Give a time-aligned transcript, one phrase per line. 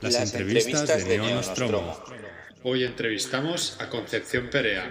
[0.00, 1.96] Las, entrevistas, de, Neo Nostromo.
[2.62, 4.90] Hoy entrevistamos a Concepción Perea.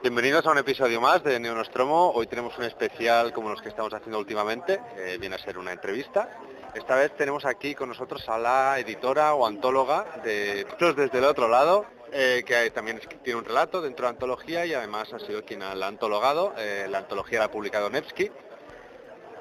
[0.00, 2.12] Bienvenidos a un episodio más de Neonostromo.
[2.12, 4.80] Hoy tenemos un especial como los que estamos haciendo últimamente,
[5.18, 6.30] viene a ser una entrevista.
[6.72, 11.48] Esta vez tenemos aquí con nosotros a la editora o antóloga de desde el otro
[11.48, 15.44] lado, eh, que también tiene un relato dentro de la antología y además ha sido
[15.44, 16.54] quien la ha antologado.
[16.56, 18.30] Eh, la antología la ha publicado Nevsky.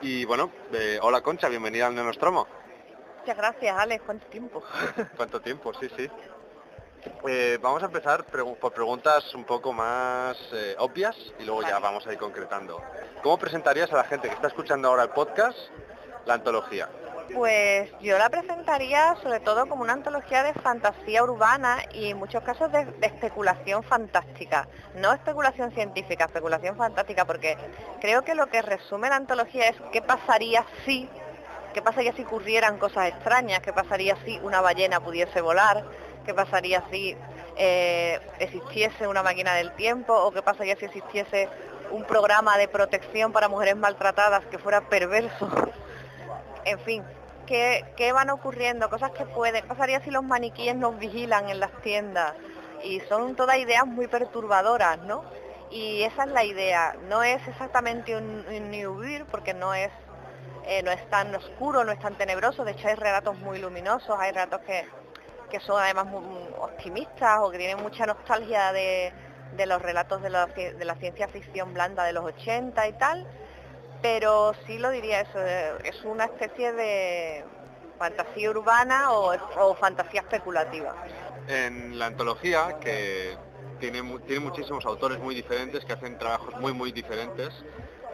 [0.01, 2.47] Y bueno, eh, hola Concha, bienvenida al Neonostromo.
[3.19, 4.03] Muchas gracias, Alex.
[4.05, 4.63] ¿Cuánto tiempo?
[5.17, 5.73] ¿Cuánto tiempo?
[5.73, 6.09] Sí, sí.
[7.61, 10.37] vamos a empezar por preguntas un poco más
[10.77, 12.81] obvias y luego ya vamos a ir concretando.
[13.23, 15.57] ¿Cómo presentarías a la gente que está escuchando ahora el podcast
[16.25, 16.89] la antología?
[17.33, 22.41] Pues yo la presentaría sobre todo como una antología de fantasía urbana y en muchos
[22.43, 24.67] casos de, especulación fantástica.
[24.95, 27.57] No especulación científica, especulación fantástica, porque
[27.99, 31.09] creo que lo que resume la antología es qué pasaría si,
[31.73, 35.83] qué pasaría si ocurrieran cosas extrañas, qué pasaría si una ballena pudiese volar,
[36.25, 37.15] qué pasaría si
[37.57, 41.49] eh, existiese una máquina del tiempo o qué pasaría si existiese
[41.91, 45.49] un programa de protección para mujeres maltratadas que fuera perverso
[46.67, 47.03] en fin,
[47.47, 48.89] ¿qué, van ocurriendo?
[48.89, 52.33] Cosas que pueden, ¿qué pasaría si los maniquíes nos vigilan en las tiendas?
[52.83, 55.23] Y son todas ideas muy perturbadoras, ¿no?
[55.71, 59.89] Y esa es la idea, no es exactamente un, New Beer, porque no es,
[60.65, 64.15] eh, no es tan oscuro, no es tan tenebroso, de hecho hay relatos muy luminosos,
[64.19, 64.85] hay relatos que,
[65.59, 66.21] son además muy,
[66.59, 69.11] optimistas o que tienen mucha nostalgia de,
[69.65, 73.27] los relatos de la, de la ciencia ficción blanda de los 80 y tal,
[74.01, 77.43] pero sí lo diría eso, es una especie de
[77.97, 80.93] fantasía urbana o, fantasía especulativa.
[81.47, 83.37] En la antología, que
[83.79, 87.49] tiene, tiene muchísimos autores muy diferentes que hacen trabajos muy muy diferentes,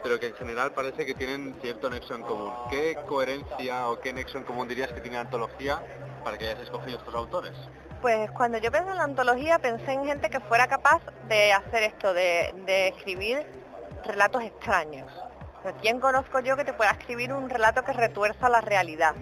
[0.02, 2.52] pero que en general parece que tienen cierto nexo en común.
[2.70, 5.82] ¿Qué coherencia o qué nexo en común dirías que tiene la antología
[6.22, 7.52] para que hayas escogido estos autores?
[8.00, 11.84] Pues cuando yo pensé en la antología pensé en gente que fuera capaz de hacer
[11.84, 13.46] esto, de escribir
[14.04, 15.10] relatos extraños
[15.80, 19.14] ¿Quién conozco yo que te pueda escribir un relato que retuerza la realidad?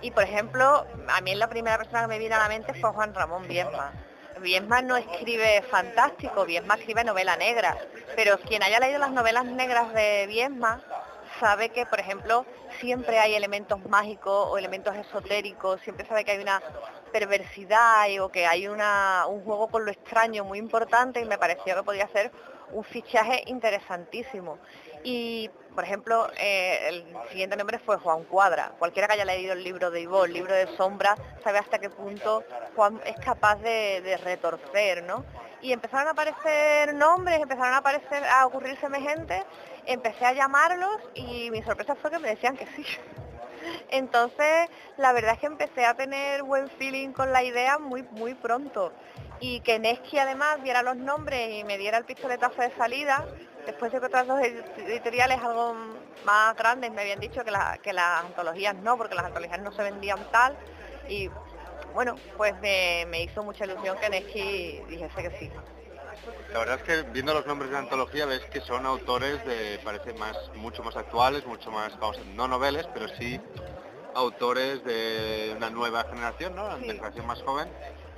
[0.00, 2.90] Y por ejemplo, a mí la primera persona que me viene a la mente fue
[2.92, 3.92] Juan Ramón Viesma.
[4.40, 7.76] Viesma no escribe fantástico, Viesma escribe novela negra,
[8.16, 10.82] pero quien haya leído las novelas negras de Viesma
[11.38, 12.46] sabe que, por ejemplo,
[12.80, 16.62] siempre hay elementos mágicos o elementos esotéricos, siempre sabe que hay una
[17.12, 21.76] perversidad o que hay una, un juego con lo extraño muy importante y me pareció
[21.76, 22.32] que podía ser
[22.72, 24.58] un fichaje interesantísimo.
[25.04, 28.72] Y, por ejemplo, eh, el siguiente nombre fue Juan Cuadra.
[28.78, 31.90] Cualquiera que haya leído el libro de Ivo, el libro de Sombra, sabe hasta qué
[31.90, 32.44] punto
[32.76, 35.24] Juan es capaz de, retorcer, ¿no?
[35.60, 39.44] Y empezaron a aparecer nombres, empezaron a aparecer, a ocurrírseme gente,
[39.86, 42.84] empecé a llamarlos y mi sorpresa fue que me decían que sí.
[43.90, 48.34] Entonces, la verdad es que empecé a tener buen feeling con la idea muy, muy
[48.34, 48.92] pronto.
[49.42, 53.26] Y que Nesky además viera los nombres y me diera el pistoletazo de salida,
[53.66, 55.74] después de que otras dos editoriales algo
[56.24, 60.20] más grandes me habían dicho que, las antologías no, porque las antologías no se vendían
[60.30, 60.56] tal.
[61.08, 61.28] Y
[61.92, 65.50] bueno, pues me, hizo mucha ilusión que Nesky dijese que sí.
[66.52, 70.14] La verdad es que viendo los nombres de antología ves que son autores de, parece
[70.14, 73.40] más, mucho más actuales, mucho más, vamos, no noveles, pero sí
[74.14, 76.68] autores de una nueva generación, ¿no?
[76.68, 77.68] La generación más joven.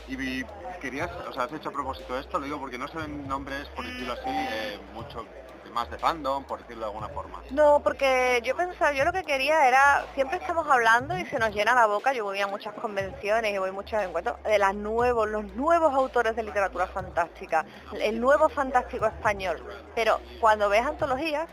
[0.07, 0.45] Y
[0.81, 3.69] querías, o sea, has hecho a propósito esto, lo digo porque no se ven nombres,
[3.71, 5.27] por decirlo así, eh, mucho
[5.73, 7.43] más de fandom, por decirlo de alguna forma.
[7.51, 11.55] No, porque yo pensaba, yo lo que quería era, siempre estamos hablando y se nos
[11.55, 14.75] llena la boca, yo voy a muchas convenciones y voy a muchos encuentros, de las
[14.75, 17.67] nuevos, los nuevos autores de literatura fantástica,
[18.01, 19.63] el nuevo fantástico español.
[19.95, 21.49] Pero cuando ves antologías,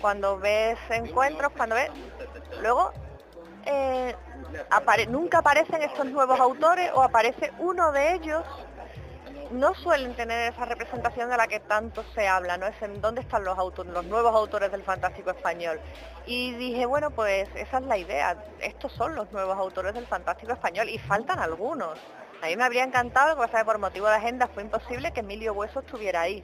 [0.00, 1.90] cuando ves encuentros, cuando ves,
[2.60, 2.92] luego
[3.66, 4.16] eh,
[5.08, 8.44] nunca aparecen estos nuevos autores o aparece uno de ellos
[9.50, 12.66] no suelen tener esa representación de la que tanto se habla, ¿no?
[12.66, 15.80] Es en dónde están los autores, los nuevos autores del fantástico español.
[16.26, 20.52] Y dije, bueno, pues esa es la idea, estos son los nuevos autores del fantástico
[20.52, 21.98] español y faltan algunos.
[22.42, 25.80] A mí me habría encantado, porque por motivo de agenda fue imposible que Emilio Hueso
[25.80, 26.42] estuviera ahí.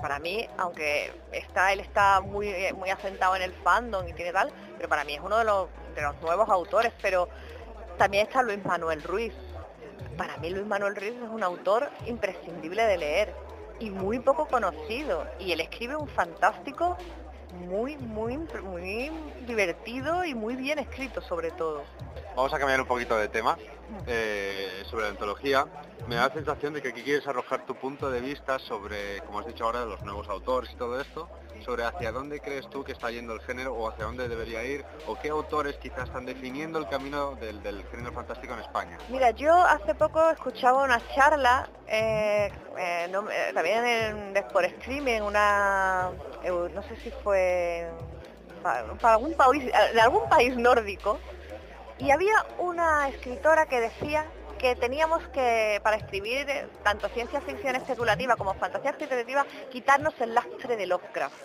[0.00, 4.52] Para mí, aunque está, él está muy, muy asentado en el fandom y tiene tal,
[4.76, 7.28] pero para mí es uno de los, de los nuevos autores, pero
[7.98, 9.32] también está Luis Manuel Ruiz,
[10.16, 13.34] para mí Luis Manuel Ruiz es un autor imprescindible de leer
[13.80, 15.26] y muy poco conocido.
[15.38, 16.96] Y él escribe un fantástico
[17.52, 19.10] muy, muy, muy
[19.46, 21.82] divertido y muy bien escrito sobre todo.
[22.36, 23.56] Vamos a cambiar un poquito de tema.
[24.06, 25.66] Eh, sobre la antología,
[26.08, 29.40] me da la sensación de que aquí quieres arrojar tu punto de vista sobre, como
[29.40, 31.28] has dicho ahora, los nuevos autores y todo esto,
[31.64, 34.84] sobre hacia dónde crees tú que está yendo el género o hacia dónde debería ir
[35.06, 38.98] o qué autores quizás están definiendo el camino del, género fantástico en España.
[39.08, 46.10] Mira, yo hace poco escuchaba una charla, eh, eh, eh, también en, por streaming, una,
[46.44, 47.88] no sé si fue
[48.62, 51.18] para, algún país, de algún país nórdico,
[51.98, 54.26] y había una escritora que decía
[54.58, 56.46] que teníamos que, para escribir
[56.82, 61.36] tanto ciencia ficción especulativa como fantasía especulativa, quitarnos el lastre de Lovecraft.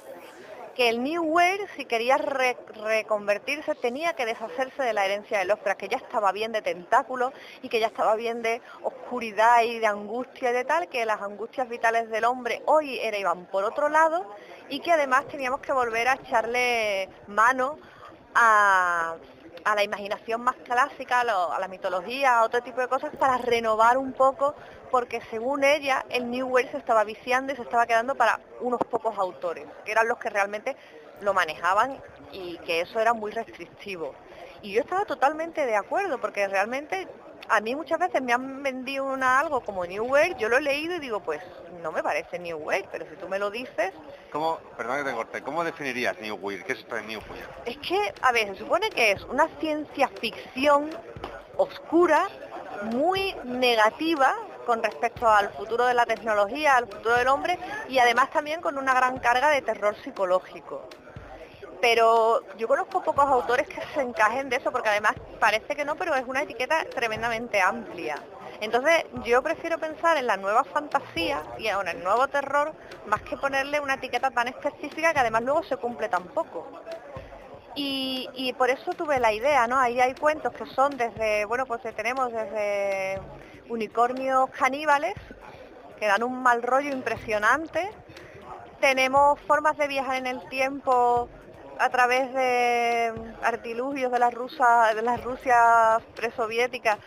[0.75, 5.79] Que el New World, si quería reconvertirse, tenía que deshacerse de la herencia de Lovecraft,
[5.79, 9.87] que ya estaba bien de tentáculos y que ya estaba bien de oscuridad y de
[9.87, 13.89] angustia y de tal, que las angustias vitales del hombre hoy era, iban por otro
[13.89, 14.33] lado
[14.69, 17.77] y que además teníamos que volver a echarle mano
[18.33, 19.15] a,
[19.65, 24.13] la imaginación más clásica, a, la mitología, a otro tipo de cosas para renovar un
[24.13, 24.55] poco
[24.91, 28.79] porque según ella el New World se estaba viciando y se estaba quedando para unos
[28.89, 30.75] pocos autores, que eran los que realmente
[31.21, 32.01] lo manejaban
[32.31, 34.15] y que eso era muy restrictivo.
[34.61, 37.07] Y yo estaba totalmente de acuerdo, porque realmente
[37.49, 40.61] a mí muchas veces me han vendido una, algo como New World, yo lo he
[40.61, 41.41] leído y digo, pues
[41.81, 43.93] no me parece New World, pero si tú me lo dices...
[44.31, 46.63] ¿Cómo, perdón que te corte, ¿cómo definirías New World?
[46.63, 47.47] ¿Qué es esto de New World?
[47.65, 50.89] Es que, a ver, se supone que es una ciencia ficción
[51.57, 52.27] oscura,
[52.93, 54.35] muy negativa,
[54.65, 57.57] con respecto al futuro de la tecnología, al futuro del hombre
[57.87, 60.87] y además también con una gran carga de terror psicológico.
[61.81, 65.95] Pero yo conozco pocos autores que se encajen de eso porque además parece que no,
[65.95, 68.15] pero es una etiqueta tremendamente amplia.
[68.61, 72.73] Entonces yo prefiero pensar en la nueva fantasía y en el nuevo terror
[73.07, 76.67] más que ponerle una etiqueta tan específica que además luego se cumple tan poco.
[77.75, 79.79] Y, y, por eso tuve la idea, ¿no?
[79.79, 83.21] Ahí hay cuentos que son desde, bueno, pues tenemos desde
[83.69, 85.13] unicornios caníbales,
[85.97, 87.89] que dan un mal rollo impresionante.
[88.81, 91.29] Tenemos formas de viajar en el tiempo
[91.79, 96.97] a través de artilugios de las rusas, de las Rusias presoviéticas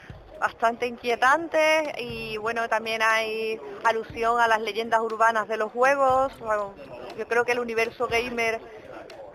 [0.40, 6.32] bastante inquietantes y bueno también hay alusión a las leyendas urbanas de los juegos.
[7.16, 8.60] yo creo que el universo gamer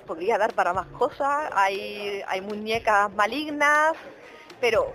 [0.06, 3.94] podría dar para más cosas, hay, hay muñecas malignas,
[4.60, 4.94] pero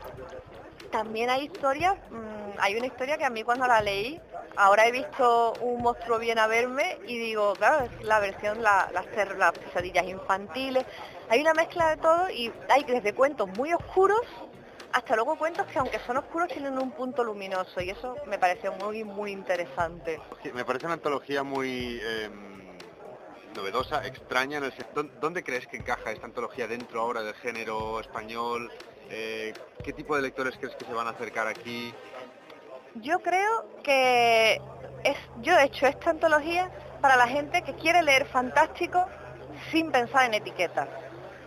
[0.90, 4.20] también hay historias, mm, hay una historia que a mí cuando la leí,
[4.56, 8.90] ahora he visto un monstruo viene a verme y digo, claro, es la versión, la,
[8.92, 9.06] las,
[9.36, 10.84] las pesadillas infantiles,
[11.28, 14.20] hay una mezcla de todo y hay desde cuentos muy oscuros
[14.92, 18.72] hasta luego cuentos que aunque son oscuros tienen un punto luminoso y eso me pareció
[18.72, 20.20] muy muy interesante.
[20.52, 22.52] me parece una antología muy em,
[23.56, 24.74] novedosa, extraña en el.
[25.20, 28.70] ¿Dónde crees que encaja esta antología dentro ahora del género español?
[29.10, 31.92] Eh, ¿Qué tipo de lectores crees que se van a acercar aquí?
[32.96, 34.60] Yo creo que
[35.04, 39.06] es, yo he hecho esta antología para la gente que quiere leer fantástico
[39.70, 40.88] sin pensar en etiquetas.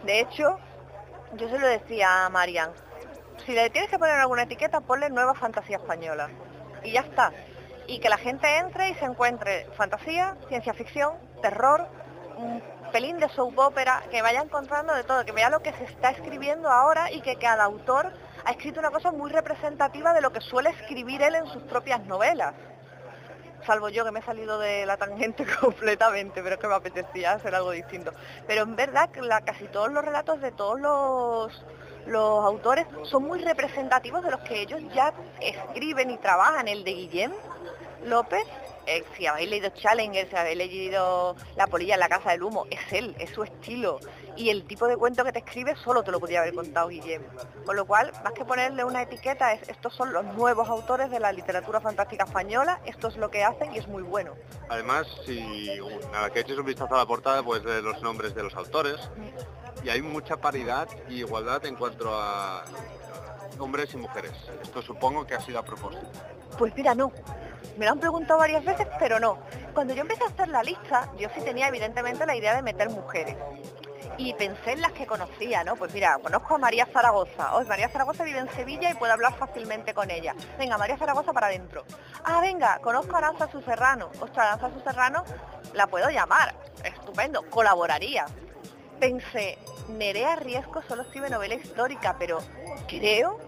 [0.03, 0.57] De hecho,
[1.33, 2.71] yo se lo decía a Marian,
[3.45, 6.29] si le tienes que poner alguna etiqueta, ponle nueva fantasía española.
[6.83, 7.31] Y ya está.
[7.85, 11.13] Y que la gente entre y se encuentre fantasía, ciencia ficción,
[11.43, 11.87] terror,
[12.91, 16.09] pelín de soap opera, que vaya encontrando de todo, que vea lo que se está
[16.09, 18.11] escribiendo ahora y que cada autor
[18.45, 22.05] ha escrito una cosa muy representativa de lo que suele escribir él en sus propias
[22.05, 22.53] novelas.
[23.65, 27.33] Salvo yo que me he salido de la tangente completamente, pero es que me apetecía
[27.33, 28.11] hacer algo distinto.
[28.45, 34.23] Pero en verdad la, casi todos los relatos de todos los, autores son muy representativos
[34.23, 35.11] de los que ellos ya
[35.41, 36.67] escriben y trabajan.
[36.67, 37.33] El de Guillén
[38.03, 38.45] López
[38.87, 42.67] eh, si habéis leído Challenger, si habéis leído La polilla en la casa del humo,
[42.69, 43.99] es él, es su estilo.
[44.35, 47.27] Y el tipo de cuento que te escribe solo te lo podría haber contado Guillermo.
[47.65, 51.19] Con lo cual, más que ponerle una etiqueta, es, estos son los nuevos autores de
[51.19, 54.33] la literatura fantástica española, esto es lo que hacen y es muy bueno.
[54.69, 55.79] Además, si
[56.11, 58.97] nada, que eches un vistazo a la portada, pues de los nombres de los autores.
[59.83, 62.65] Y hay mucha paridad y igualdad en cuanto a
[63.59, 64.33] hombres y mujeres.
[64.61, 66.07] Esto supongo que ha sido a propósito.
[66.57, 67.11] Pues mira, no.
[67.77, 69.37] Me lo han preguntado varias veces, pero no.
[69.73, 72.89] Cuando yo empecé a hacer la lista, yo sí tenía evidentemente la idea de meter
[72.89, 73.35] mujeres.
[74.17, 75.75] Y pensé en las que conocía, ¿no?
[75.75, 77.55] Pues mira, conozco a María Zaragoza.
[77.55, 80.35] Hoy María Zaragoza vive en Sevilla y puedo hablar fácilmente con ella.
[80.57, 81.83] Venga, María Zaragoza para adentro.
[82.23, 84.09] Ah, venga, conozco a Aranza Suserrano.
[84.19, 85.23] Ostras, Aranza Suserrano
[85.73, 86.55] la puedo llamar.
[86.83, 88.25] Estupendo, colaboraría.
[88.99, 89.57] Pensé,
[89.89, 92.39] Nerea Riesco solo escribe novela histórica, pero
[92.87, 93.39] creo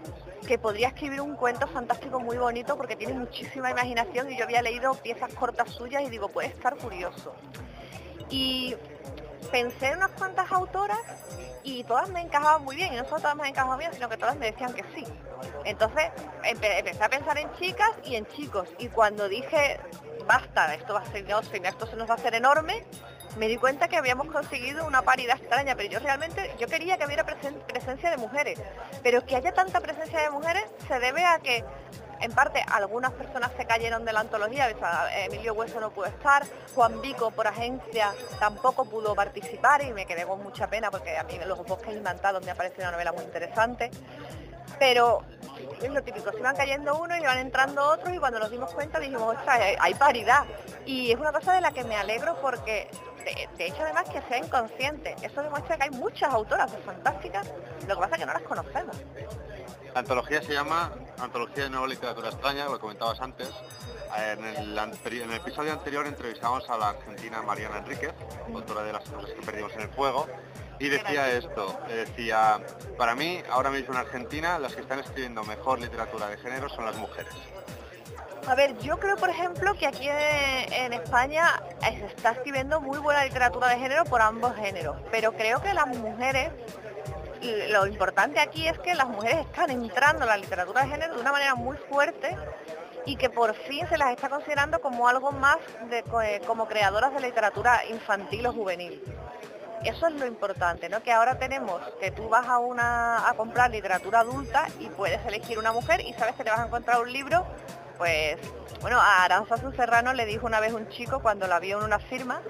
[0.46, 4.62] que podría escribir un cuento fantástico muy bonito porque tiene muchísima imaginación y yo había
[4.62, 7.34] leído piezas cortas suyas y digo, puede estar curioso.
[8.30, 8.76] Y
[9.50, 10.98] pensé en unas cuantas autoras
[11.64, 14.16] y todas me encajaban muy bien, y no solo todas me encajaban bien, sino que
[14.16, 15.04] todas me decían que sí.
[15.64, 16.04] Entonces
[16.42, 18.68] empe- empecé a pensar en chicas y en chicos.
[18.78, 19.80] Y cuando dije,
[20.26, 22.84] basta, esto va a ser, no, esto se nos va a hacer enorme,
[23.36, 27.04] me di cuenta que habíamos conseguido una paridad extraña, pero yo realmente, yo quería que
[27.04, 28.58] hubiera presen- presencia de mujeres,
[29.02, 31.64] pero que haya tanta presencia de mujeres se debe a que,
[32.20, 34.68] en parte, algunas personas se cayeron de la antología,
[35.24, 36.44] Emilio Hueso no pudo estar,
[36.74, 41.24] Juan Vico por agencia tampoco pudo participar y me quedé con mucha pena porque a
[41.24, 43.90] mí los bosques inmantados me ha parecido una novela muy interesante,
[44.78, 45.22] pero
[45.82, 48.72] es lo típico, se van cayendo unos y van entrando otros y cuando nos dimos
[48.72, 50.44] cuenta dijimos, ostras, hay paridad.
[50.84, 52.88] Y es una cosa de la que me alegro porque,
[53.24, 57.52] de, de hecho además que sea inconsciente, eso demuestra que hay muchas autoras fantásticas,
[57.86, 58.96] lo que pasa es que no las conocemos.
[59.94, 63.50] La antología se llama Antología de Nueva Literatura Extraña, lo comentabas antes.
[64.16, 68.12] En el, anteri- en el episodio anterior entrevistamos a la argentina Mariana Enríquez,
[68.54, 70.26] autora de Las cosas que perdimos en el fuego,
[70.78, 72.60] y decía esto, decía,
[72.96, 76.84] para mí, ahora mismo en Argentina, las que están escribiendo mejor literatura de género son
[76.84, 77.34] las mujeres.
[78.46, 82.98] A ver, yo creo, por ejemplo, que aquí en, España eh, se está escribiendo muy
[82.98, 86.50] buena literatura de género por ambos géneros, pero creo que las mujeres,
[87.70, 91.20] lo importante aquí es que las mujeres están entrando en la literatura de género de
[91.20, 92.36] una manera muy fuerte
[93.06, 95.56] y que por fin se las está considerando como algo más
[95.88, 99.02] de, eh, como creadoras de literatura infantil o juvenil.
[99.84, 101.02] Eso es lo importante, ¿no?
[101.02, 105.58] Que ahora tenemos que tú vas a una a comprar literatura adulta y puedes elegir
[105.58, 107.46] una mujer y sabes que te vas a encontrar un libro,
[107.96, 108.36] pues,
[108.80, 112.00] bueno, a Aranzazu Serrano le dijo una vez un chico cuando la vio en una
[112.00, 112.42] firma,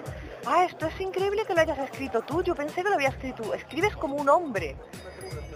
[0.47, 3.43] ah, esto es increíble que lo hayas escrito tú, yo pensé que lo habías escrito
[3.43, 4.77] tú, escribes como un hombre.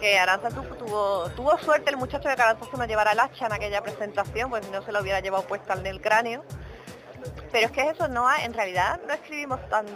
[0.01, 3.53] Que Aranzazu tuvo, tuvo suerte el muchacho de que Aranzazu no llevara el hacha en
[3.53, 6.45] aquella presentación, pues no se lo hubiera llevado puesta en el cráneo.
[7.53, 9.87] Pero es que eso no en realidad no escribimos tan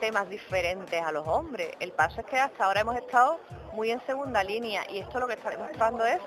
[0.00, 1.70] temas diferentes a los hombres.
[1.78, 3.38] El paso es que hasta ahora hemos estado
[3.72, 6.18] muy en segunda línea y esto lo que está demostrando es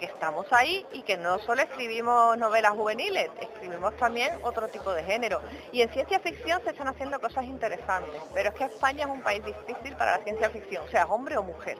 [0.00, 5.04] que estamos ahí y que no solo escribimos novelas juveniles, escribimos también otro tipo de
[5.04, 5.42] género.
[5.70, 9.22] Y en ciencia ficción se están haciendo cosas interesantes, pero es que España es un
[9.22, 11.76] país difícil para la ciencia ficción, sea hombre o mujer.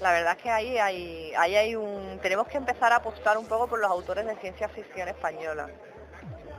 [0.00, 2.18] La verdad es que ahí hay, ahí hay un...
[2.20, 5.70] Tenemos que empezar a apostar un poco por los autores de ciencia ficción española.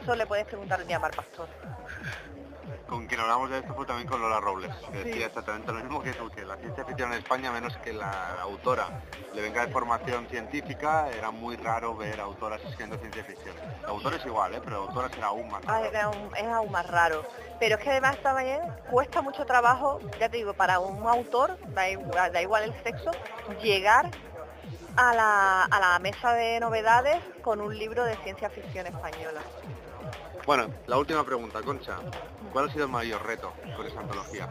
[0.01, 1.47] Eso le puedes preguntar a Mar Pastor.
[2.87, 5.09] Con quien hablamos de esto fue también con Lola Robles, que Sí.
[5.09, 7.91] decía exactamente lo mismo que tú, que la ciencia ficción en España, a menos que
[7.91, 8.89] la autora
[9.33, 13.57] le venga de formación científica, era muy raro ver autoras escribiendo ciencia ficción.
[13.85, 14.61] Autores igual, ¿eh?
[14.63, 15.89] pero autoras era aún más Ah, raro.
[15.91, 17.25] es, aún, es aún más raro.
[17.59, 21.89] Pero es que además también cuesta mucho trabajo, ya te digo, para un autor, da
[21.89, 23.11] igual, da igual el sexo,
[23.47, 24.05] llegar
[24.95, 29.45] a la, a la mesa de novedades con un libro de ciencia ficción española.
[30.47, 31.97] Bueno, la última pregunta, Concha.
[32.53, 34.47] ¿Cuál ha sido el mayor reto con esta antología?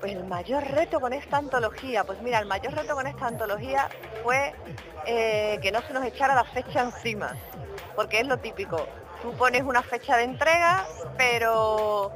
[0.00, 3.90] Pues el mayor reto con esta antología, pues mira, el mayor reto con esta antología
[4.22, 4.54] fue
[5.04, 7.36] eh, que no se nos echara la fecha encima,
[7.94, 8.86] porque es lo típico.
[9.20, 10.86] Tú pones una fecha de entrega,
[11.18, 12.10] pero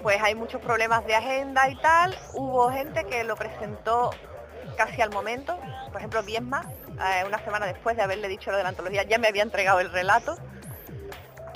[0.00, 2.16] pues hay muchos problemas de agenda y tal.
[2.32, 4.10] Hubo gente que lo presentó
[4.76, 6.62] casi al momento, por ejemplo, Biesma,
[6.92, 9.80] eh, una semana después de haberle dicho lo de la antología, ya me había entregado
[9.80, 10.38] el relato.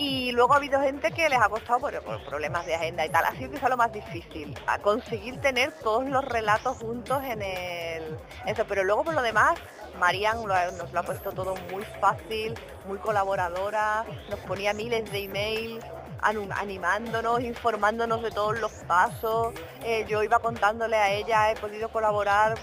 [0.00, 3.23] Y luego ha habido gente que les ha costado por, problemas de agenda y tal.
[3.23, 8.19] Ha sido quizá lo más difícil, a conseguir tener todos los relatos juntos en el...
[8.47, 9.59] Eso, pero luego por lo demás,
[9.99, 12.54] Marian nos lo ha puesto todo muy fácil,
[12.87, 15.85] muy colaboradora, nos ponía miles de emails
[16.23, 19.52] animándonos, informándonos de todos los pasos.
[19.85, 22.57] Eh, yo iba contándole a ella, he podido colaborar,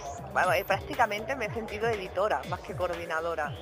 [0.56, 3.56] eh, prácticamente me he sentido editora más que coordinadora.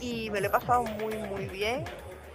[0.00, 1.84] Y me lo he pasado muy, muy bien.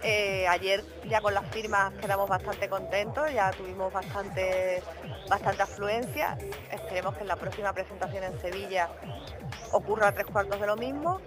[0.02, 4.82] Eh, ayer ya con las firmas quedamos bastante contentos, ya tuvimos bastante,
[5.28, 6.36] bastante afluencia.
[6.70, 8.88] Esperemos que en la próxima presentación en Sevilla
[9.72, 11.20] ocurra tres cuartos de lo mismo.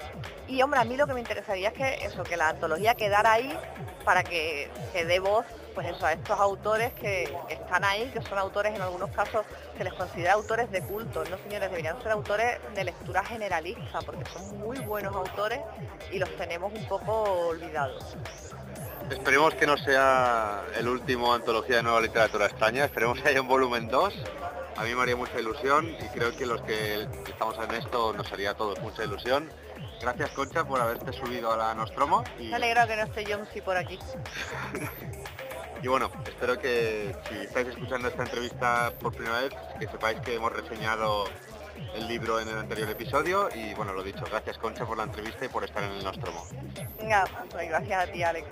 [0.47, 3.33] Y hombre, a mí lo que me interesaría es que eso, que la antología quedara
[3.33, 3.57] ahí
[4.05, 5.45] para que, que dé voz
[5.79, 9.45] pues eso, a estos autores que, que están ahí, que son autores en algunos casos
[9.77, 14.25] se les considera autores de culto, no señores, deberían ser autores de lectura generalista, porque
[14.25, 15.61] son muy buenos autores
[16.11, 17.13] y los tenemos un poco
[17.47, 18.17] olvidados.
[19.09, 23.47] Esperemos que no sea el último antología de nueva literatura extraña, esperemos que haya un
[23.47, 24.13] volumen 2.
[24.75, 28.29] A mí me haría mucha ilusión y creo que los que estamos en esto nos
[28.33, 29.49] haría a todos mucha ilusión.
[30.01, 33.47] Gracias Concha por haberte subido a la Nostromo y, Me alegro que no esté John
[33.53, 33.97] sí por aquí.
[35.81, 40.35] y bueno, espero que si estáis escuchando esta entrevista por primera vez, que sepáis que
[40.35, 41.25] hemos reseñado
[41.95, 45.45] el libro en el anterior episodio y bueno, lo dicho, gracias Concha por la entrevista
[45.45, 46.45] y por estar en el Nostromo.
[46.99, 48.49] Venga, pues gracias a ti Alex.